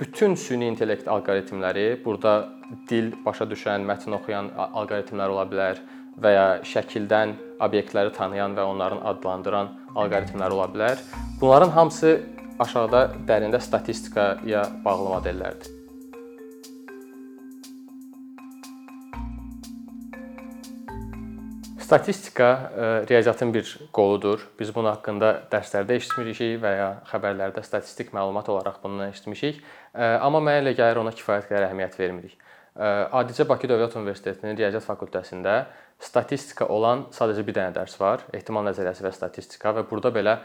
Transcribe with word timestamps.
bütün 0.00 0.34
süni 0.34 0.66
intellekt 0.66 1.08
alqoritmləri, 1.08 1.86
burada 2.04 2.34
dil 2.90 3.12
başa 3.26 3.46
düşən, 3.50 3.86
mətn 3.86 4.16
oxuyan 4.18 4.50
alqoritmlər 4.56 5.34
ola 5.34 5.44
bilər 5.50 5.80
və 6.22 6.34
ya 6.34 6.48
şəkildən 6.66 7.36
obyektləri 7.64 8.12
tanıyan 8.16 8.56
və 8.58 8.66
onların 8.72 9.04
adlandıran 9.12 9.72
alqoritmlər 9.94 10.56
ola 10.56 10.68
bilər. 10.74 11.00
Bunların 11.40 11.74
hamısı 11.78 12.18
aşağıda 12.58 13.06
dərində 13.28 13.60
statistikaya 13.60 14.68
bağlı 14.84 15.08
modellərdir. 15.16 15.83
Statistika 21.94 22.72
e, 22.76 22.80
riyaziyyatın 23.08 23.54
bir 23.54 23.78
qoludur. 23.92 24.48
Biz 24.58 24.74
bunun 24.74 24.90
haqqında 24.90 25.28
dərslərdə 25.52 25.94
eşitmişik 26.00 26.56
və 26.64 26.72
ya 26.74 26.88
xəbərlərdə 27.06 27.62
statistik 27.62 28.10
məlumat 28.16 28.50
olaraq 28.50 28.80
bundan 28.82 29.12
eşitmişik. 29.12 29.60
E, 29.94 30.02
amma 30.02 30.40
mənə 30.42 30.64
elə 30.64 30.72
gəlir 30.74 30.98
ona 30.98 31.12
kifayət 31.14 31.46
qədər 31.52 31.68
əhəmiyyət 31.68 31.94
vermirik. 32.00 32.34
E, 32.34 32.88
adicə 33.20 33.46
Bakı 33.46 33.70
Dövlət 33.70 33.94
Universitetinin 34.00 34.58
Riyaziyyat 34.58 34.88
fakültəsində 34.88 35.54
statistika 36.02 36.66
olan 36.66 37.06
sadəcə 37.14 37.46
bir 37.46 37.58
dənə 37.60 37.76
dərs 37.78 37.94
var. 38.02 38.26
Ehtimal 38.34 38.66
nəzəriyyəsi 38.72 39.06
və 39.06 39.14
statistika 39.14 39.76
və 39.78 39.86
burada 39.86 40.10
belə 40.18 40.36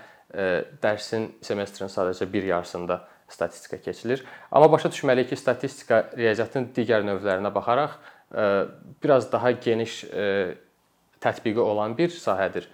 dərsin 0.86 1.32
semestrin 1.42 1.90
sadəcə 1.90 2.30
bir 2.30 2.46
yarısında 2.46 3.02
statistika 3.26 3.82
keçilir. 3.82 4.22
Amma 4.52 4.70
başa 4.70 4.94
düşməliyik 4.94 5.34
ki, 5.34 5.42
statistika 5.42 6.04
riyaziyyatın 6.14 6.70
digər 6.78 7.02
növlərinə 7.10 7.50
baxaraq 7.56 7.98
biraz 9.02 9.32
daha 9.32 9.52
geniş 9.52 10.04
tətbiqi 11.24 11.60
olan 11.60 11.98
bir 11.98 12.14
sahədir. 12.14 12.68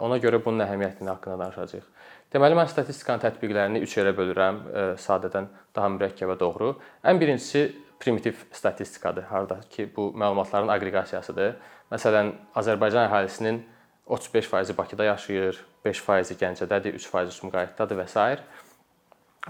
Ona 0.00 0.16
görə 0.22 0.40
bunun 0.44 0.64
əhəmiyyətini 0.64 1.10
haqqında 1.12 1.38
danışacağıq. 1.44 1.88
Deməli 2.32 2.56
mən 2.58 2.68
statistikanın 2.70 3.22
tətbiqlərini 3.22 3.82
3 3.84 3.96
yerə 3.98 4.14
bölürəm, 4.16 4.60
sadədən 4.98 5.46
daha 5.76 5.90
mürəkkəbə 5.94 6.38
doğru. 6.40 6.72
Ən 7.04 7.20
birincisi 7.20 7.68
primitiv 8.00 8.40
statistikadır, 8.52 9.28
harda 9.28 9.60
ki 9.70 9.86
bu 9.96 10.08
məlumatların 10.18 10.72
aqreqasiyasıdır. 10.74 11.54
Məsələn, 11.92 12.32
Azərbaycan 12.58 13.06
əhalisinin 13.06 13.62
35% 14.08 14.76
Bakıda 14.76 15.04
yaşayır, 15.12 15.60
5% 15.84 16.34
Gəncədədir, 16.40 16.98
3% 16.98 17.36
Sumqayıtdadır 17.38 18.00
və 18.02 18.06
s. 18.08 18.24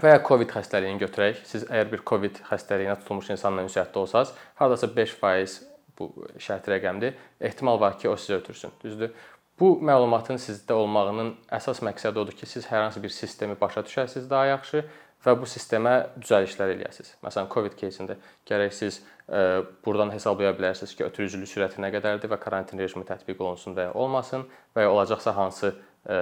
Və 0.03 0.11
ya 0.11 0.19
COVID 0.27 0.51
xəstəliyini 0.51 0.99
götürək. 0.99 1.39
Siz 1.47 1.63
əgər 1.71 1.87
bir 1.93 2.03
COVID 2.07 2.41
xəstəliyinə 2.49 2.97
tutulmuş 2.99 3.31
insanla 3.31 3.63
ünsiyyətdə 3.63 4.01
olsaz, 4.01 4.33
hardasa 4.59 4.91
5% 4.91 5.74
bu 5.98 6.08
şərti 6.40 6.72
rəqəmdir. 6.74 7.18
Ehtimal 7.50 7.80
var 7.80 7.98
ki, 7.98 8.08
o 8.08 8.16
sizə 8.16 8.40
ötürsün. 8.40 8.72
Düzdür? 8.82 9.12
Bu 9.60 9.74
məlumatın 9.84 10.40
sizdə 10.40 10.72
olmağının 10.72 11.34
əsas 11.52 11.82
məqsədi 11.84 12.22
odur 12.22 12.36
ki, 12.36 12.48
siz 12.48 12.64
hər 12.70 12.86
hansı 12.86 13.02
bir 13.02 13.12
sistemi 13.12 13.56
başa 13.60 13.84
düşəsiniz 13.84 14.30
daha 14.30 14.46
yaxşı 14.54 14.84
və 15.26 15.34
bu 15.36 15.48
sistemə 15.48 15.94
düzəlişlər 16.16 16.72
eləyəsiniz. 16.76 17.12
Məsələn, 17.24 17.50
COVID 17.52 17.76
кейsində 17.76 18.16
gərək 18.48 18.72
siz 18.72 19.02
e, 19.28 19.60
burdan 19.84 20.12
hesablaya 20.14 20.54
bilərsiniz 20.56 20.94
ki, 20.96 21.04
ötürücülük 21.10 21.50
sürəti 21.50 21.82
nə 21.84 21.92
qədərdir 21.92 22.32
və 22.32 22.40
karantin 22.40 22.80
rejimi 22.80 23.04
tətbiq 23.08 23.42
olunsun 23.44 23.76
və 23.76 23.90
ya 23.90 23.92
olmasın 23.92 24.46
və 24.76 24.86
ya 24.86 24.94
olacaqsa 24.94 25.36
hansı 25.36 25.74
e, 26.08 26.16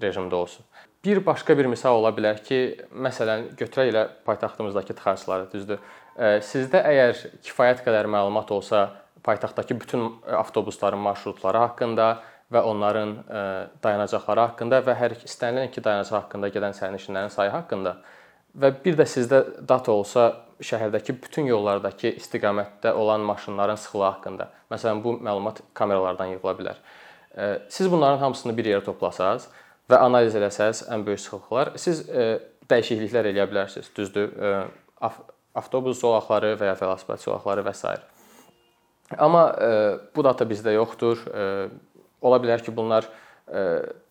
rejimdə 0.00 0.40
olsun. 0.40 0.64
Bir 1.04 1.20
başqa 1.26 1.58
bir 1.58 1.68
misal 1.70 2.00
ola 2.00 2.10
bilər 2.16 2.40
ki, 2.42 2.62
məsələn, 3.04 3.50
götürək 3.60 3.92
elə 3.92 4.08
paytaxtımızdakı 4.24 4.96
tıxacları, 4.96 5.52
düzdür? 5.52 5.84
Sizdə 6.21 6.83
əgər 6.85 7.15
kifayət 7.41 7.81
qədər 7.85 8.09
məlumat 8.11 8.51
olsa 8.53 8.83
paytaxtdakı 9.25 9.79
bütün 9.81 10.03
avtobusların 10.37 11.01
marşrutları 11.01 11.63
haqqında 11.65 12.07
və 12.53 12.61
onların 12.67 13.13
dayanacaqları 13.83 14.43
haqqında 14.45 14.81
və 14.85 14.97
hər 14.99 15.15
istənilən 15.25 15.71
iki 15.71 15.81
dayanacaq 15.83 16.25
haqqında 16.25 16.51
gedən 16.53 16.75
sərnişinlərin 16.77 17.33
sayı 17.33 17.53
haqqında 17.55 17.95
və 18.61 18.73
bir 18.83 18.97
də 18.99 19.07
sizdə 19.09 19.41
data 19.67 19.93
olsa 19.95 20.27
şəhərdəki 20.61 21.15
bütün 21.23 21.47
yollardakı 21.49 22.11
istiqamətdə 22.19 22.93
olan 22.93 23.23
maşınların 23.25 23.79
sıxlığı 23.81 24.03
haqqında. 24.03 24.49
Məsələn, 24.71 25.01
bu 25.03 25.15
məlumat 25.23 25.63
kameralardan 25.73 26.35
yığıla 26.35 26.53
bilər. 26.59 26.81
Siz 27.69 27.91
bunların 27.91 28.19
hamısını 28.21 28.53
bir 28.57 28.69
yerə 28.69 28.83
toplasaz 28.85 29.47
və 29.89 29.97
analiz 29.97 30.35
eləsəz 30.37 30.85
ən 30.93 31.05
böyük 31.07 31.23
sıxlıqlar, 31.23 31.73
siz 31.81 32.03
dəyişikliklər 32.69 33.31
eləyə 33.31 33.47
bilərsiniz. 33.49 33.89
Düzdür? 33.95 34.35
Avtobus 35.57 35.99
zolaqları 36.01 36.55
və 36.59 36.71
ya 36.71 36.75
velosiped 36.79 37.21
zolaqları 37.23 37.65
və 37.65 37.73
s. 37.75 37.95
Amma 39.19 39.43
e, 39.51 39.71
bu 40.15 40.23
data 40.23 40.47
bizdə 40.47 40.75
yoxdur. 40.77 41.25
E, 41.27 41.45
ola 42.21 42.39
bilər 42.43 42.63
ki, 42.63 42.73
bunlar 42.75 43.07
e, 43.47 43.65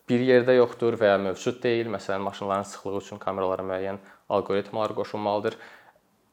bir 0.09 0.25
yerdə 0.27 0.57
yoxdur 0.59 0.97
və 0.99 1.13
ya 1.13 1.17
mövcud 1.21 1.61
deyil. 1.63 1.89
Məsələn, 1.93 2.21
maşınların 2.27 2.67
sıxlığı 2.69 3.01
üçün 3.01 3.21
kameralara 3.21 3.65
müəyyən 3.65 4.01
alqoritmalar 4.29 4.93
qoşulmalıdır. 4.97 5.57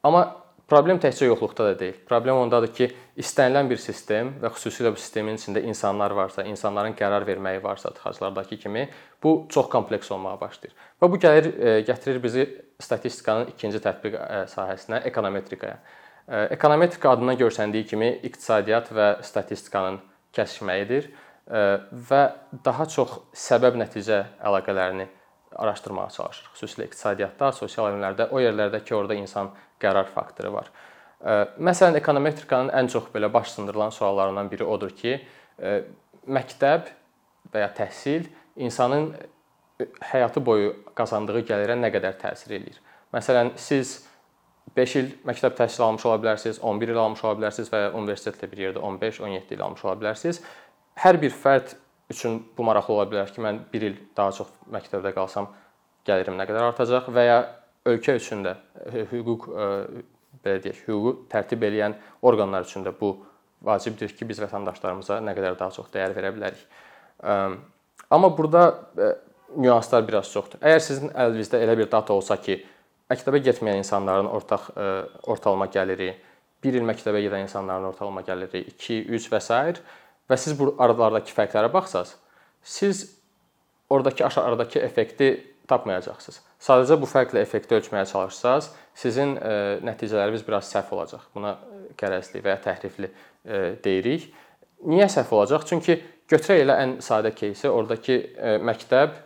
Amma 0.04 0.26
problem 0.68 1.00
təkcə 1.00 1.28
yoxluqda 1.30 1.70
da 1.70 1.76
deyil. 1.80 1.96
Problem 2.08 2.42
ondadır 2.42 2.72
ki, 2.76 2.88
istənilən 3.18 3.70
bir 3.70 3.80
sistem 3.80 4.34
və 4.42 4.50
xüsusilə 4.54 4.92
bu 4.92 5.00
sistemin 5.00 5.38
içində 5.40 5.62
insanlar 5.64 6.12
varsa, 6.16 6.44
insanların 6.48 6.96
qərar 6.98 7.26
verməyi 7.28 7.62
varsa, 7.64 7.92
tıxaclardakı 7.96 8.58
kimi, 8.64 8.88
bu 9.22 9.46
çox 9.48 9.68
kompleks 9.72 10.12
olmağa 10.12 10.36
başlayır. 10.40 10.74
Və 11.00 11.10
bu 11.10 11.20
gəlir 11.22 11.50
gətirir 11.88 12.22
bizi 12.22 12.46
statistikanın 12.80 13.54
ikinci 13.54 13.80
tətbiq 13.84 14.18
sahəsinə, 14.52 15.02
ekonometrikaya. 15.08 15.78
Ekonometrika 16.52 17.10
adından 17.16 17.40
görsəndiyi 17.40 17.86
kimi 17.88 18.12
iqtisadiyyat 18.28 18.92
və 18.92 19.12
statistikanın 19.24 20.02
kəsişməyidir 20.36 21.08
və 22.10 22.24
daha 22.64 22.84
çox 22.92 23.22
səbəb-nəticə 23.32 24.20
əlaqələrini 24.44 25.08
araşdırmağa 25.56 26.09
çalışırıq. 26.16 26.53
Xüsusilə 26.56 26.86
iqtisadiyyatda, 26.88 27.53
sosial 27.53 27.92
elmlərdə, 27.92 28.28
o 28.31 28.41
yerlərdə 28.42 28.82
ki, 28.84 28.94
orada 28.94 29.16
insan 29.19 29.50
qərar 29.81 30.10
faktoru 30.12 30.53
var. 30.53 30.70
Məsələn, 31.59 31.97
ekonometrikanın 31.98 32.70
ən 32.78 32.91
çox 32.92 33.09
belə 33.14 33.32
baş 33.32 33.56
sındırılan 33.56 33.91
suallarından 33.91 34.50
biri 34.50 34.64
odur 34.64 34.92
ki, 34.94 35.16
məktəb 36.28 36.92
və 37.54 37.64
ya 37.64 37.70
təhsil 37.75 38.28
insanın 38.56 39.10
həyatı 40.12 40.44
boyu 40.44 40.75
qazandığı 40.98 41.42
gəlirə 41.48 41.78
nə 41.78 41.91
qədər 41.94 42.20
təsir 42.20 42.54
eləyir? 42.58 42.78
Məsələn, 43.14 43.54
siz 43.56 44.04
5 44.76 44.97
il 45.00 45.10
məktəb 45.26 45.56
təhsili 45.56 45.84
almış 45.87 46.06
ola 46.06 46.20
bilərsiniz, 46.22 46.60
11 46.60 46.92
il 46.92 46.98
almış 47.00 47.25
ola 47.25 47.38
bilərsiniz 47.41 47.70
və 47.72 47.84
ya 47.87 47.92
universitetlə 47.97 48.50
bir 48.50 48.64
yerdə 48.66 48.82
15-17 48.84 49.54
il 49.56 49.62
almış 49.64 49.84
ola 49.87 49.94
bilərsiniz. 49.98 50.42
Hər 50.98 51.19
bir 51.22 51.32
fərd 51.32 51.72
üçün 52.10 52.41
bu 52.56 52.64
maraqlı 52.64 52.94
ola 52.94 53.06
bilər 53.10 53.32
ki, 53.32 53.42
mən 53.44 53.62
1 53.72 53.86
il 53.88 53.96
daha 54.16 54.32
çox 54.36 54.52
məktəbdə 54.72 55.12
qalsam 55.16 55.50
gəlirim 56.08 56.38
nə 56.38 56.46
qədər 56.48 56.70
artacaq 56.70 57.10
və 57.14 57.24
ya 57.26 57.38
ölkə 57.88 58.16
üçün 58.19 58.44
də 58.46 58.56
hüquq 59.12 59.48
belə 60.44 60.62
deyək, 60.64 60.84
hüququ 60.86 61.14
tərtib 61.32 61.64
edən 61.69 61.96
orqanlar 62.22 62.66
üçün 62.69 62.86
də 62.86 62.94
bu 63.00 63.14
vacibdir 63.64 64.12
ki, 64.14 64.28
biz 64.28 64.41
vətəndaşlarımıza 64.44 65.19
nə 65.24 65.34
qədər 65.36 65.58
daha 65.58 65.74
çox 65.74 65.91
dəyər 65.94 66.14
verə 66.16 66.32
bilərik. 66.36 66.64
Amma 68.10 68.30
burada 68.38 68.62
nüanslar 69.56 70.06
biraz 70.08 70.30
çoxdur. 70.32 70.60
Əgər 70.62 70.82
sizin 70.84 71.12
əlinizdə 71.12 71.60
elə 71.64 71.76
bir 71.78 71.90
data 71.90 72.14
olsa 72.14 72.36
ki, 72.40 72.58
məktəbə 73.10 73.40
getməyən 73.44 73.80
insanların 73.82 74.28
ortaq 74.28 74.69
e, 74.75 74.88
ortalama 75.32 75.69
gəliri, 75.72 76.10
1 76.64 76.76
il 76.76 76.84
məktəbə 76.84 77.22
gedən 77.25 77.46
insanların 77.46 77.88
ortalama 77.88 78.22
gəliri 78.26 78.64
2, 78.75 78.98
3 79.16 79.28
və 79.32 79.40
s 79.40 79.80
və 80.29 80.38
siz 80.39 80.55
bu 80.59 80.73
aralardakı 80.79 81.33
fərqlərə 81.35 81.71
baxsaz, 81.73 82.16
siz 82.63 83.05
oradakı 83.89 84.25
aşağıdakı 84.25 84.79
effekti 84.79 85.29
tapmayacaqsınız. 85.67 86.39
Sadəcə 86.63 86.97
bu 86.99 87.07
fərqlə 87.07 87.44
effekti 87.44 87.77
ölçməyə 87.77 88.05
çalışsaz, 88.09 88.71
sizin 88.99 89.35
e, 89.38 89.53
nəticələriniz 89.85 90.44
biraz 90.47 90.71
səhv 90.71 90.91
olacaq. 90.95 91.27
Buna 91.35 91.55
qərəzli 91.99 92.41
və 92.44 92.55
ya 92.55 92.61
təhrifli 92.63 93.09
e, 93.09 93.61
deyirik. 93.83 94.29
Niyə 94.88 95.07
səhv 95.11 95.31
olacaq? 95.38 95.67
Çünki 95.69 95.99
götürək 96.31 96.63
elə 96.66 96.79
ən 96.83 96.97
sadə 97.03 97.31
кейsi, 97.35 97.69
oradakı 97.69 98.19
məktəb 98.63 99.19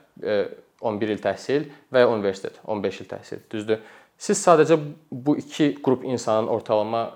11 0.82 1.14
il 1.14 1.22
təhsil 1.22 1.66
və 1.94 2.04
ya 2.04 2.12
universitet 2.12 2.60
15 2.66 3.02
il 3.02 3.10
təhsil. 3.10 3.42
Düzdür? 3.52 3.82
Siz 4.18 4.42
sadəcə 4.42 4.78
bu 5.12 5.38
iki 5.38 5.76
qrup 5.84 6.06
insanın 6.06 6.50
ortalama 6.54 7.08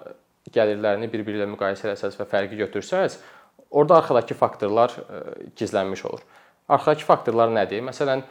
gəlirlərini 0.53 1.09
bir-biri 1.11 1.41
ilə 1.41 1.47
müqayisə 1.49 1.93
etsəz 1.93 2.17
və 2.19 2.27
fərqi 2.29 2.57
götürsəz, 2.59 3.17
orada 3.76 4.00
arxadakı 4.00 4.34
faktorlar 4.34 4.96
gizlənmiş 5.58 6.06
olur. 6.08 6.24
Arxadakı 6.68 7.04
faktorlar 7.06 7.52
nədir? 7.52 7.84
Məsələn, 7.84 8.24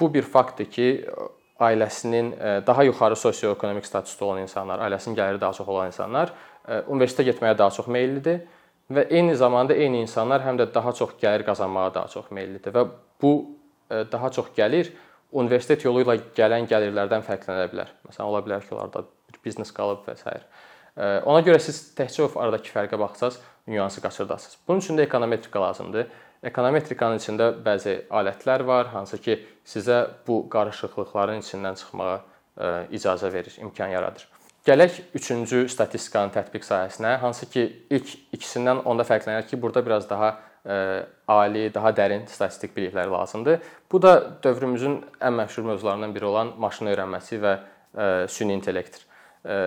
bu 0.00 0.08
bir 0.14 0.24
faktdır 0.24 0.70
ki, 0.72 0.88
ailəsinin 1.60 2.32
daha 2.66 2.82
yuxarı 2.82 3.16
sosio-ekonomik 3.16 3.86
statusda 3.86 4.24
olan 4.24 4.42
insanlar, 4.42 4.80
ailəsinin 4.88 5.16
gəliri 5.18 5.40
daha 5.40 5.52
çox 5.52 5.68
olan 5.68 5.92
insanlar 5.92 6.32
universitetə 6.88 7.28
getməyə 7.30 7.58
daha 7.58 7.70
çox 7.76 7.86
meyllidir 7.92 8.40
və 8.90 9.06
eyni 9.10 9.36
zamanda 9.36 9.76
eyni 9.76 10.00
insanlar 10.02 10.42
həm 10.44 10.58
də 10.60 10.66
daha 10.74 10.92
çox 10.92 11.14
gəlir 11.20 11.44
qazanmağa 11.46 11.94
daha 11.94 12.08
çox 12.08 12.30
meyllidir 12.30 12.74
və 12.74 12.86
bu 13.22 13.32
daha 14.12 14.30
çox 14.34 14.50
gəlir 14.56 14.90
universitet 15.32 15.84
yolu 15.84 16.04
ilə 16.04 16.18
gələn 16.36 16.66
gəlirlərdən 16.70 17.24
fərqlənə 17.26 17.68
bilər. 17.72 17.90
Məsələn, 18.08 18.26
ola 18.26 18.42
bilər 18.46 18.62
ki, 18.64 18.74
onlarda 18.74 19.04
bir 19.30 19.40
biznes 19.44 19.72
qalıb 19.74 20.04
və 20.06 20.16
s. 20.18 20.36
Ona 20.96 21.40
görə 21.42 21.58
siz 21.58 21.80
təkcə 21.98 22.26
o 22.26 22.28
aradakı 22.38 22.70
fərqə 22.70 22.98
baxsaz, 22.98 23.40
nüansı 23.66 24.02
qaçırdasınız. 24.04 24.58
Bunun 24.68 24.78
üçün 24.78 24.98
də 24.98 25.08
ekonometrika 25.08 25.62
lazımdır. 25.62 26.06
Ekonometrikanın 26.44 27.18
içində 27.18 27.48
bəzi 27.64 27.96
alətlər 28.12 28.66
var, 28.68 28.92
hansı 28.92 29.18
ki, 29.18 29.38
sizə 29.66 30.04
bu 30.26 30.44
qarışıqlıqların 30.52 31.40
içindən 31.42 31.78
çıxmağa 31.80 32.18
icazə 32.94 33.32
verir, 33.32 33.56
imkan 33.64 33.88
yaradır. 33.88 34.28
Gələk 34.64 35.00
3-cü 35.16 35.66
statistikanın 35.68 36.30
tətbiq 36.32 36.62
sahəsinə, 36.64 37.16
hansı 37.20 37.48
ki, 37.50 37.64
ilk 37.90 38.12
ikisindən 38.36 38.84
onda 38.88 39.04
fərqlənir 39.04 39.48
ki, 39.48 39.58
burada 39.60 39.82
biraz 39.84 40.06
daha 40.08 40.30
ə, 40.64 40.76
ali, 41.28 41.66
daha 41.74 41.92
dərin 41.96 42.24
statistik 42.30 42.72
biliklər 42.76 43.10
lazımdır. 43.12 43.58
Bu 43.92 44.00
da 44.02 44.14
dövrümüzün 44.44 45.00
ən 45.20 45.36
məşhur 45.40 45.66
mövzularından 45.68 46.14
biri 46.14 46.30
olan 46.30 46.54
maşın 46.60 46.92
öyrənməsi 46.94 47.40
və 47.42 47.52
ə, 47.58 48.08
süni 48.32 48.56
intellektdir. 48.56 49.04
Ə, 49.44 49.58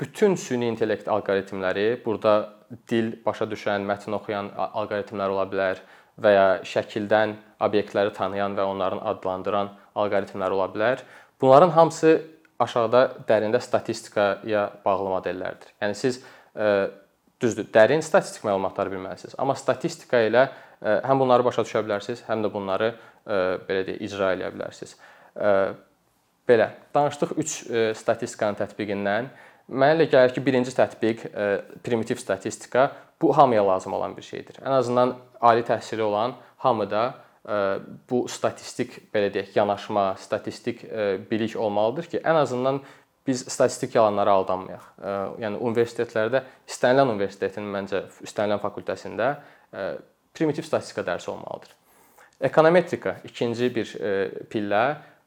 bütün 0.00 0.34
süni 0.36 0.68
intellekt 0.68 1.08
alqoritmləri 1.08 2.02
burada 2.04 2.52
dil 2.90 3.12
başa 3.24 3.46
düşən, 3.48 3.86
mətn 3.88 4.16
oxuyan 4.18 4.50
alqoritmlər 4.56 5.32
ola 5.32 5.46
bilər 5.50 5.80
və 6.20 6.32
ya 6.32 6.46
şəkildən 6.66 7.36
obyektləri 7.64 8.12
tanıyan 8.16 8.56
və 8.56 8.66
onların 8.66 9.02
adlandıran 9.12 9.72
alqoritmlər 9.96 10.52
ola 10.56 10.68
bilər. 10.74 11.04
Bunların 11.40 11.72
hamısı 11.76 12.12
aşağıda 12.58 13.02
dərində 13.28 13.60
statistikaya 13.60 14.68
bağlı 14.84 15.10
modellərdir. 15.12 15.72
Yəni 15.82 15.96
siz 15.96 16.20
ə, 16.56 16.88
düzdür, 17.42 17.68
dərin 17.72 18.04
statistik 18.04 18.46
məlumatları 18.48 18.94
bilməlisiniz, 18.94 19.36
amma 19.40 19.56
statistika 19.58 20.22
ilə 20.24 20.46
ə, 20.46 21.00
həm 21.08 21.20
bunları 21.20 21.44
başa 21.44 21.66
düşə 21.66 21.84
bilərsiniz, 21.84 22.24
həm 22.28 22.44
də 22.44 22.52
bunları 22.52 22.92
ə, 22.92 23.42
belə 23.68 23.84
deyək, 23.88 24.00
icra 24.08 24.32
edə 24.36 24.52
bilərsiniz. 24.54 24.96
Ə, 25.36 25.52
belə, 26.48 26.70
danışdıq 26.96 27.36
3 27.42 27.58
statistikanın 28.00 28.60
tətbiqindən. 28.62 29.28
Mənə 29.66 29.96
elə 29.96 30.06
gəlir 30.10 30.34
ki, 30.34 30.42
birinci 30.46 30.70
tətbiq 30.76 31.24
primitiv 31.82 32.20
statistika 32.22 32.92
bu 33.22 33.32
hamıya 33.36 33.66
lazım 33.66 33.92
olan 33.92 34.16
bir 34.16 34.22
şeydir. 34.22 34.60
Ən 34.62 34.76
azından 34.78 35.16
ali 35.40 35.64
təhsili 35.66 36.02
olan 36.02 36.36
hamıda 36.62 37.14
bu 38.10 38.26
statistik 38.28 38.98
belə 39.14 39.32
deyək, 39.34 39.56
yanaşma, 39.58 40.14
statistik 40.18 40.84
bilik 41.30 41.56
olmalıdır 41.56 42.06
ki, 42.12 42.20
ən 42.22 42.38
azından 42.42 42.80
biz 43.26 43.42
statistik 43.50 43.94
yalanlara 43.94 44.36
aldanmayaq. 44.38 44.86
Yəni 45.42 45.58
universitetlərdə 45.58 46.44
istənilən 46.68 47.10
universitetin 47.16 47.66
məncə 47.74 48.04
istənilən 48.22 48.62
fakültəsində 48.62 49.32
primitiv 50.34 50.66
statistika 50.66 51.02
dərsi 51.06 51.30
olmalıdır. 51.34 51.74
Ekonometrika 52.40 53.16
ikinci 53.24 53.74
bir 53.74 53.92
pillə. 54.52 54.84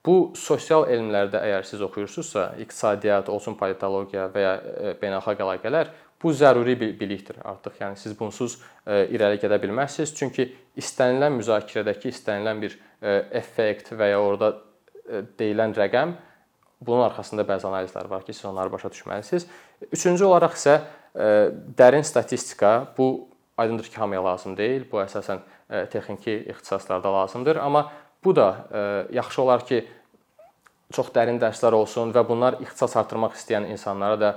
Bu 0.10 0.32
sosial 0.34 0.88
elmlərdə 0.90 1.38
əgər 1.46 1.66
siz 1.70 1.82
oxuyursunuzsa, 1.86 2.56
iqtisadiyyat, 2.64 3.30
olsun 3.30 3.54
politologiya 3.60 4.26
və 4.34 4.42
ya 4.42 4.54
beynəlxalq 4.98 5.44
əlaqələr, 5.46 5.92
Bu 6.24 6.34
zəruri 6.36 6.76
bir 6.80 6.98
bilikdir 7.00 7.38
artıq. 7.48 7.78
Yəni 7.80 7.96
siz 8.00 8.16
bunsuz 8.20 8.58
e, 8.84 9.06
irəli 9.16 9.40
gedə 9.40 9.56
bilməzsiniz. 9.64 10.12
Çünki 10.18 10.50
istənilən 10.80 11.38
müzakirədəki 11.38 12.12
istənilən 12.12 12.60
bir 12.60 12.76
e, 12.76 13.14
effekt 13.40 13.94
və 13.96 14.10
ya 14.12 14.18
orada 14.20 14.50
e, 15.06 15.22
deyilən 15.40 15.76
rəqəm 15.78 16.12
bunun 16.84 17.06
arxasında 17.06 17.46
bəzi 17.48 17.70
analizlər 17.70 18.10
var 18.12 18.26
ki, 18.28 18.36
siz 18.36 18.50
onları 18.52 18.72
başa 18.72 18.92
düşməlisiniz. 18.92 19.48
Üçüncü 19.92 20.28
olaraq 20.28 20.56
isə 20.56 20.78
dərin 21.80 22.06
statistika 22.08 22.72
bu 22.98 23.28
aydındır 23.60 23.90
ki, 23.90 23.98
hamıya 24.00 24.22
lazım 24.24 24.56
deyil. 24.56 24.86
Bu 24.92 25.02
əsasən 25.04 25.42
texniki 25.92 26.38
ixtisaslarda 26.54 27.12
lazımdır, 27.14 27.60
amma 27.60 27.90
bu 28.24 28.36
da 28.36 28.48
yaxşı 29.12 29.42
olar 29.42 29.66
ki, 29.66 29.82
çox 30.94 31.12
dərin 31.14 31.38
dərslər 31.42 31.76
olsun 31.78 32.14
və 32.14 32.24
bunlar 32.26 32.58
ixtisas 32.64 32.96
artırmaq 32.98 33.36
istəyən 33.38 33.68
insanlara 33.70 34.18
da 34.20 34.32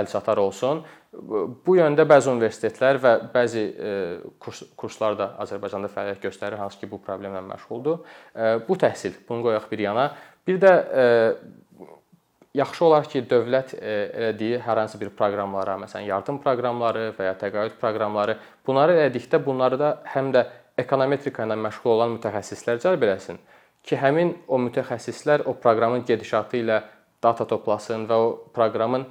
əlçatar 0.00 0.38
olsun. 0.42 0.82
Bu 1.66 1.76
yöndə 1.78 2.06
bəzi 2.10 2.30
universitetlər 2.32 2.98
və 3.02 3.12
bəzi 3.34 3.64
kurs 4.42 4.64
kurslar 4.78 5.18
da 5.18 5.28
Azərbaycanda 5.42 5.90
fəaliyyət 5.90 6.24
göstərir, 6.26 6.58
hansı 6.58 6.80
ki, 6.80 6.88
bu 6.90 6.98
problemlə 7.02 7.42
məşğuldur. 7.52 8.00
Bu 8.68 8.78
təhsil, 8.78 9.14
bunu 9.28 9.46
qoyaq 9.46 9.68
bir 9.70 9.84
yana. 9.86 10.08
Bir 10.46 10.58
də 10.62 10.72
yaxşı 12.54 12.84
olar 12.86 13.06
ki, 13.10 13.22
dövlət 13.30 13.76
elədiyi 13.78 14.58
hər 14.62 14.82
hansı 14.82 14.98
bir 15.00 15.10
proqramlara, 15.14 15.78
məsələn, 15.86 16.06
yardım 16.10 16.38
proqramları 16.42 17.08
və 17.18 17.30
ya 17.30 17.38
təqaüd 17.38 17.78
proqramları, 17.82 18.38
bunları 18.66 18.98
elədikdə 19.04 19.42
bunları 19.46 19.78
da 19.78 19.96
həm 20.14 20.30
də 20.34 20.46
ekonometrika 20.78 21.46
ilə 21.46 21.58
məşğul 21.66 21.94
olan 21.94 22.16
mütəxəssislər 22.18 22.82
cəlb 22.82 23.06
eləsin 23.06 23.38
ki, 23.84 23.98
həmin 24.00 24.32
o 24.48 24.58
mütəxəssislər 24.66 25.44
o 25.48 25.54
proqramın 25.60 26.04
gedişatı 26.08 26.60
ilə 26.62 26.80
data 27.24 27.46
toplasın 27.48 28.08
və 28.08 28.18
o 28.20 28.32
proqramın 28.56 29.06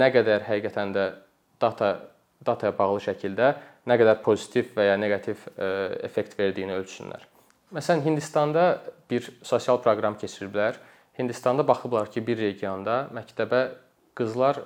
nə 0.00 0.08
qədər 0.14 0.46
həqiqətən 0.48 0.96
də 0.96 1.06
data 1.60 1.94
dataya 2.44 2.74
bağlı 2.76 3.00
şəkildə 3.06 3.52
nə 3.88 3.96
qədər 4.00 4.18
pozitiv 4.24 4.74
və 4.76 4.88
ya 4.90 4.96
neqativ 5.00 5.46
effekt 6.04 6.34
verdiyini 6.36 6.74
ölçsünlər. 6.76 7.22
Məsələn, 7.72 8.02
Hindistanda 8.04 8.64
bir 9.10 9.30
sosial 9.42 9.80
proqram 9.80 10.18
keçiriblər. 10.20 10.76
Hindistanda 11.16 11.64
baxıblar 11.66 12.10
ki, 12.12 12.20
bir 12.26 12.36
regionda 12.42 13.06
məktəbə 13.16 13.62
qızlar 14.18 14.60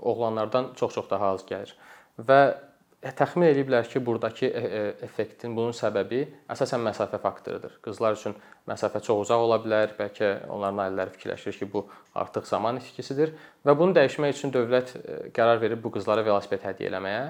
oğlanlardan 0.00 0.72
çox-çox 0.80 1.10
daha 1.10 1.34
az 1.36 1.44
gəlir 1.48 1.74
və 2.18 2.40
E, 2.48 2.67
təxmin 3.02 3.46
eləyiblər 3.52 3.86
ki, 3.86 4.00
burdakı 4.04 4.46
e, 4.46 4.60
e, 4.60 4.80
effektin 5.06 5.54
bunun 5.54 5.74
səbəbi 5.76 6.24
əsasən 6.50 6.82
məsafə 6.82 7.20
faktorudur. 7.22 7.76
Qızlar 7.84 8.16
üçün 8.18 8.34
məsafə 8.68 9.02
çox 9.04 9.26
uzaq 9.26 9.44
ola 9.44 9.60
bilər, 9.62 9.94
bəlkə 9.98 10.32
onların 10.50 10.82
ailələri 10.86 11.14
fikirləşir 11.14 11.60
ki, 11.60 11.68
bu 11.72 11.84
artıq 12.18 12.48
zaman 12.50 12.80
itkisidir 12.82 13.36
və 13.66 13.76
bunu 13.78 13.94
dəyişmək 13.98 14.34
üçün 14.34 14.54
dövlət 14.54 14.96
qərar 15.36 15.62
verib 15.62 15.84
bu 15.84 15.94
qızlara 15.94 16.26
velosiped 16.26 16.66
hədiyyə 16.66 16.90
eləməyə. 16.90 17.22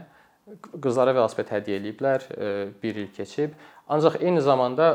Qızlara 0.56 1.12
velosiped 1.16 1.50
hədiyyə 1.52 1.78
eləyiblər, 1.82 2.26
1 2.82 3.00
il 3.02 3.08
keçib. 3.16 3.56
Ancaq 3.92 4.18
eyni 4.22 4.40
zamanda 4.44 4.88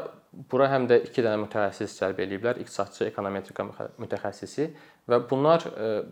bura 0.50 0.65
həm 0.71 0.88
də 0.89 1.00
2 1.05 1.25
dənə 1.25 1.38
mütəxəssis 1.44 1.94
cəlb 2.00 2.21
eləyiblər, 2.25 2.61
iqtisadçı, 2.63 3.05
ekonometrika 3.11 3.67
mütəxəssisi 4.01 4.71
və 5.09 5.19
bunlar 5.29 5.65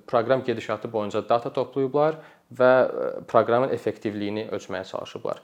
proqram 0.10 0.44
gedişatı 0.46 0.92
boyunca 0.94 1.24
data 1.30 1.50
toplayıblar 1.54 2.20
və 2.58 2.72
e, 2.84 3.10
proqramın 3.28 3.72
effektivliyini 3.76 4.48
ölçməyə 4.52 4.86
çalışıblar. 4.90 5.42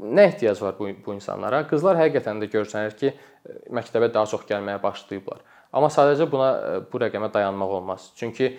Nə 0.00 0.26
ehtiyac 0.30 0.62
var 0.62 0.76
bu, 0.78 0.88
bu 1.04 1.14
insanlara? 1.14 1.62
Qızlar 1.68 1.98
həqiqətən 2.00 2.42
də 2.42 2.48
görsənir 2.52 2.96
ki, 2.98 3.12
e, 3.12 3.58
məktəbə 3.78 4.10
daha 4.14 4.26
çox 4.30 4.46
gəlməyə 4.48 4.80
başlayıblar. 4.82 5.42
Amma 5.72 5.90
sadəcə 5.92 6.28
buna 6.30 6.50
e, 6.56 6.78
bu 6.92 7.02
rəqəmə 7.04 7.30
dayanmaq 7.34 7.74
olmaz. 7.80 8.12
Çünki 8.16 8.56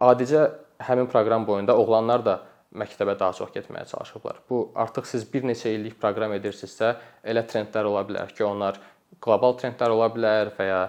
adicə 0.00 0.46
həmin 0.80 1.08
proqram 1.12 1.44
boyunda 1.46 1.76
oğlanlar 1.76 2.24
da 2.24 2.38
məktəbə 2.76 3.16
daha 3.18 3.32
çox 3.32 3.52
getməyə 3.54 3.86
çalışıblar. 3.88 4.42
Bu 4.50 4.70
artıq 4.76 5.08
siz 5.08 5.24
bir 5.32 5.46
neçə 5.48 5.72
illik 5.72 5.96
proqram 6.00 6.34
edirsinizsə, 6.36 6.94
elə 7.24 7.44
trendlər 7.48 7.88
ola 7.88 8.04
bilər 8.08 8.34
ki, 8.34 8.44
onlar 8.44 8.80
qlobal 9.24 9.56
trendlər 9.60 9.94
ola 9.94 10.10
bilər 10.12 10.52
və 10.58 10.68
ya 10.68 10.82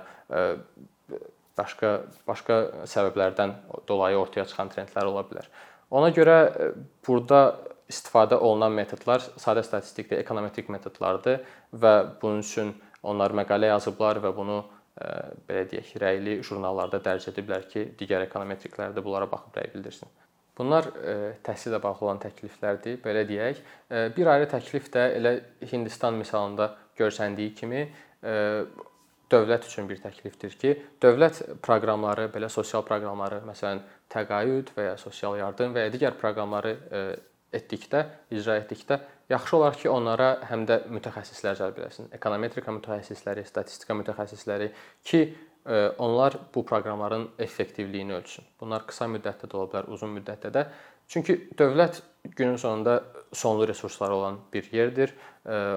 başqa 1.60 1.94
başqa 2.28 2.60
səbəblərdən 2.90 3.56
dolayı 3.88 4.20
ortaya 4.20 4.46
çıxan 4.50 4.72
trendlər 4.74 5.12
ola 5.12 5.24
bilər. 5.28 5.50
Ona 5.96 6.12
görə 6.16 6.38
e, 6.46 6.70
burada 7.06 7.42
istifadə 7.90 8.38
olunan 8.38 8.76
metodlar 8.76 9.24
sadə 9.42 9.64
statistikdir, 9.66 10.22
ekonometrik 10.22 10.70
metodlardır 10.70 11.42
və 11.74 11.94
bunun 12.22 12.44
üçün 12.46 12.76
onlar 13.04 13.34
məqalə 13.38 13.72
yazıblar 13.74 14.22
və 14.24 14.34
bunu 14.38 14.60
e, 14.62 15.12
belə 15.50 15.66
deyək, 15.72 15.96
rəyli 16.04 16.40
jurnallarda 16.46 17.02
dərc 17.06 17.32
ediblər 17.34 17.66
ki, 17.72 17.88
digər 18.00 18.28
ekonometriklər 18.28 18.94
də 18.96 19.06
bunlara 19.06 19.30
baxıb 19.32 19.58
rəy 19.58 19.72
bildirsin. 19.74 20.12
Bunlar 20.60 20.92
e, 21.00 21.16
təhsillə 21.48 21.80
bağlı 21.82 22.06
olan 22.06 22.22
təkliflərdir, 22.22 23.00
belə 23.04 23.24
deyək. 23.30 23.64
Bir 24.16 24.28
ayrı 24.30 24.46
təklif 24.52 24.92
də 24.94 25.06
elə 25.18 25.32
Hindistan 25.72 26.20
misalında 26.20 26.74
görsəndiyi 27.00 27.54
kimi 27.56 27.86
dövlət 29.30 29.68
üçün 29.70 29.88
bir 29.90 30.02
təklifdir 30.02 30.56
ki, 30.60 30.74
dövlət 31.02 31.42
proqramları, 31.66 32.30
belə 32.34 32.50
sosial 32.52 32.84
proqramları, 32.88 33.44
məsələn, 33.48 33.82
təqaüd 34.12 34.74
və 34.76 34.90
ya 34.90 34.96
sosial 34.98 35.38
yardım 35.40 35.76
və 35.76 35.86
ya 35.86 35.94
digər 35.94 36.18
proqramları 36.20 36.74
e, 36.74 37.04
etdikdə, 37.60 38.06
icra 38.34 38.60
etdikdə 38.62 39.00
yaxşı 39.30 39.58
olar 39.58 39.78
ki, 39.78 39.90
onlara 39.94 40.32
həm 40.50 40.66
də 40.70 40.80
mütəxəssislər 40.90 41.60
cəlb 41.60 41.78
eləsin. 41.82 42.10
Ekonometrika 42.18 42.74
mütəxəssisləri, 42.74 43.46
statistika 43.46 43.98
mütəxəssisləri 43.98 44.72
ki, 45.06 45.22
e, 45.22 45.49
onlar 45.98 46.38
bu 46.56 46.66
proqramların 46.66 47.30
effektivliyini 47.40 48.14
ölçsün. 48.14 48.46
Bunlar 48.62 48.88
qısa 48.90 49.06
müddətdə 49.06 49.50
də 49.50 49.58
ola 49.58 49.68
bilər, 49.70 49.90
uzun 49.94 50.16
müddətdə 50.18 50.50
də. 50.54 50.64
Çünki 51.08 51.36
dövlət 51.58 52.02
günün 52.36 52.56
sonunda 52.56 53.04
sonlu 53.34 53.68
resursları 53.68 54.14
olan 54.14 54.40
bir 54.54 54.72
yerdir. 54.72 55.14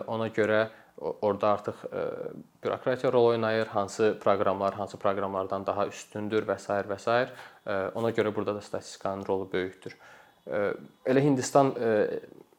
Ona 0.06 0.28
görə 0.28 0.66
orada 0.98 1.48
artıq 1.48 1.74
bürokratiya 2.64 3.12
rol 3.12 3.26
oynayır, 3.26 3.66
hansı 3.66 4.18
proqramlar 4.20 4.74
hansı 4.74 4.98
proqramlardan 4.98 5.66
daha 5.66 5.86
üstündür 5.86 6.46
və 6.48 6.58
s. 6.58 6.72
və 6.72 6.98
s. 6.98 7.28
Ona 7.94 8.10
görə 8.10 8.34
burada 8.34 8.54
da 8.54 8.60
statistikanın 8.60 9.24
rolu 9.28 9.52
böyükdür. 9.52 9.96
Elə 11.06 11.20
Hindistan 11.20 11.74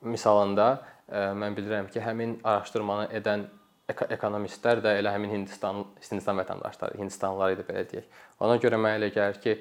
misalında 0.01 0.81
mən 1.11 1.57
bilirəm 1.57 1.91
ki, 1.91 2.01
həmin 2.01 2.39
araşdırmanı 2.43 3.09
edən 3.13 3.45
ekonomistlər 3.89 4.79
də 4.83 4.95
elə 5.01 5.11
həmin 5.11 5.33
Hindistan 5.33 5.83
Hindistan 5.99 6.37
vətəndaşları, 6.39 6.97
Hindistanlılar 7.01 7.55
idi 7.55 7.65
belə 7.67 7.83
deyək. 7.91 8.05
Ona 8.45 8.55
görə 8.63 8.79
mənə 8.79 8.99
elə 9.01 9.09
gəlir 9.15 9.39
ki, 9.43 9.55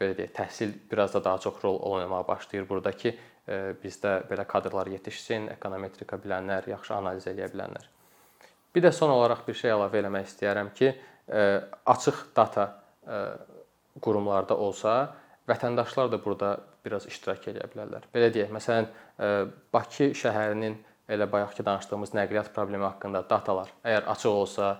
belə 0.00 0.14
deyək, 0.18 0.32
təhsil 0.36 0.74
biraz 0.90 1.16
da 1.16 1.24
daha 1.24 1.38
çox 1.42 1.58
rol 1.64 1.80
oynamağa 1.90 2.22
başlayır 2.28 2.68
burada 2.68 2.92
ki, 2.92 3.14
bizdə 3.82 4.20
belə 4.30 4.44
kadrlar 4.46 4.86
yetişsin, 4.92 5.48
ekonometrika 5.56 6.20
bilənlər, 6.22 6.68
yaxşı 6.70 6.94
analiz 6.94 7.26
eləyə 7.26 7.50
bilənlər. 7.50 7.88
Bir 8.74 8.84
də 8.84 8.92
son 8.94 9.10
olaraq 9.10 9.42
bir 9.48 9.58
şey 9.58 9.74
əlavə 9.74 9.98
eləmək 9.98 10.28
istəyərəm 10.30 10.70
ki, 10.78 10.92
açıq 11.90 12.20
data 12.36 12.68
qurumlarda 14.00 14.54
olsa, 14.54 15.16
vətəndaşlar 15.50 16.12
da 16.12 16.20
burada 16.22 16.52
biraz 16.84 17.08
iştirak 17.10 17.48
edə 17.50 17.66
bilərlər. 17.72 18.06
Belə 18.14 18.30
deyək, 18.32 18.54
məsələn, 18.54 18.86
Bakı 19.74 20.12
şəhərinin 20.16 20.78
elə 21.10 21.26
bayaqki 21.30 21.64
danışdığımız 21.66 22.14
nəqliyyat 22.16 22.50
problemi 22.54 22.86
haqqında 22.86 23.22
datalar 23.30 23.70
əgər 23.84 24.08
açıq 24.14 24.30
olsa, 24.30 24.70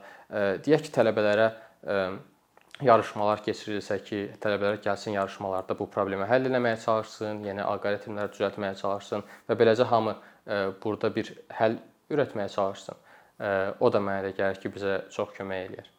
deyək 0.65 0.87
ki, 0.87 0.93
tələbələrə 0.95 1.49
yarışmalar 2.85 3.43
keçirilsə 3.45 3.99
ki, 4.05 4.21
tələbələr 4.43 4.81
gəlsin 4.85 5.17
yarışmalarda 5.19 5.77
bu 5.79 5.89
problemi 5.91 6.29
həll 6.31 6.49
etməyə 6.49 6.81
çalışsın, 6.85 7.45
yeni 7.45 7.63
alqoritmləri 7.67 8.33
düzəltməyə 8.37 8.79
çalışsın 8.81 9.25
və 9.51 9.59
beləcə 9.63 9.89
hamı 9.93 10.17
burada 10.83 11.13
bir 11.15 11.35
həll 11.61 11.79
ürətməyə 12.11 12.49
çalışsın. 12.57 13.07
O 13.81 13.93
da 13.93 14.01
mənə 14.05 14.25
elə 14.25 14.37
gəlir 14.37 14.61
ki, 14.61 14.73
bizə 14.75 15.01
çox 15.15 15.33
kömək 15.37 15.69
eləyər. 15.71 15.97